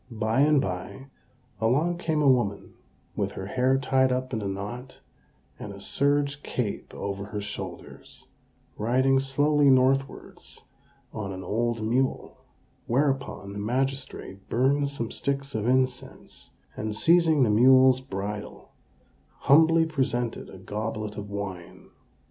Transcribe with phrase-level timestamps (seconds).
[0.09, 1.11] By and by,
[1.59, 2.73] along came a woman
[3.15, 4.99] with her hair tied up in a knot,
[5.59, 8.29] and a serge cape over her shoulders,
[8.79, 10.63] riding slowly northwards
[11.13, 12.39] on an old mule;
[12.87, 18.71] whereupon the magistrate burned some sticks of incense, and, seizing the mule's bridle,
[19.41, 21.91] humbly presented a goblet of wine.